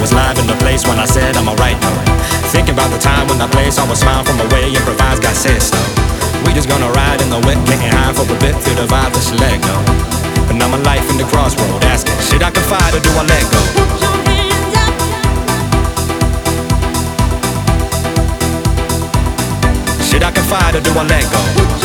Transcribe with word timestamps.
was 0.00 0.12
live 0.14 0.38
in 0.38 0.46
the 0.46 0.56
place 0.64 0.88
when 0.88 0.98
I 0.98 1.04
said 1.04 1.36
I'm 1.36 1.46
alright 1.46 1.76
now. 1.80 1.92
Thinking 2.48 2.72
about 2.72 2.90
the 2.90 2.98
time 2.98 3.28
when 3.28 3.40
I 3.40 3.46
played 3.46 3.72
someone 3.72 3.96
smile 3.96 4.24
from 4.24 4.40
away, 4.40 4.72
improvised, 4.72 5.22
got 5.22 5.36
said 5.36 5.60
so. 5.60 5.76
We 6.46 6.56
just 6.56 6.68
gonna 6.68 6.90
ride 6.90 7.20
in 7.20 7.28
the 7.28 7.38
wet, 7.44 7.60
getting 7.68 7.92
high 7.92 8.12
for 8.16 8.24
a 8.24 8.38
bit, 8.40 8.56
feel 8.64 8.74
the 8.80 8.88
vibe 8.88 9.12
just 9.12 9.36
let 9.36 9.60
go. 9.60 9.76
But 10.48 10.56
now 10.56 10.68
my 10.68 10.80
life 10.88 11.04
in 11.10 11.18
the 11.18 11.28
crossroad, 11.28 11.84
asking, 11.84 12.16
should 12.24 12.42
I 12.42 12.50
confide 12.50 12.94
or 12.96 13.00
do 13.00 13.12
I 13.12 13.24
let 13.28 13.44
go? 13.52 13.60
Should 20.08 20.22
I 20.24 20.32
confide 20.32 20.74
or 20.76 20.80
do 20.80 20.90
I 20.96 21.04
let 21.04 21.24
go? 21.30 21.79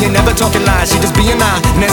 opinion, 0.00 0.16
never 0.16 0.32
talking 0.32 0.64
lies, 0.64 0.92
she 0.92 0.98
just 0.98 1.14
being 1.14 1.36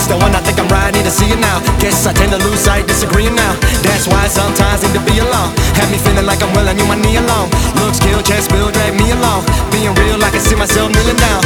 the 0.08 0.16
one 0.16 0.32
I 0.34 0.40
think 0.40 0.58
I'm 0.58 0.68
right, 0.68 0.92
need 0.94 1.04
to 1.04 1.10
see 1.10 1.28
it 1.28 1.38
now. 1.38 1.60
Guess 1.78 2.06
I 2.06 2.12
tend 2.12 2.32
to 2.32 2.38
lose 2.38 2.60
sight, 2.60 2.86
disagreeing 2.86 3.34
now. 3.34 3.52
That's 3.84 4.08
why 4.08 4.26
sometimes 4.28 4.82
need 4.82 4.94
to 4.96 5.04
be 5.04 5.18
alone. 5.20 5.52
Have 5.76 5.90
me 5.90 5.98
feeling 5.98 6.24
like 6.24 6.42
I'm 6.42 6.52
willing 6.56 6.78
you, 6.78 6.86
my 6.86 6.96
knee 6.96 7.16
alone. 7.16 7.50
Looks 7.76 8.00
kill, 8.00 8.22
chest 8.22 8.50
build, 8.50 8.72
drag 8.72 8.96
me 8.96 9.12
along. 9.12 9.44
Being 9.70 9.92
real, 10.00 10.24
I 10.24 10.30
can 10.30 10.40
see 10.40 10.56
myself 10.56 10.88
kneeling 10.88 11.20
down. 11.20 11.42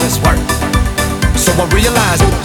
Let's 0.00 0.16
work. 0.24 0.40
So 1.36 1.52
I 1.52 1.64
realize 1.76 2.35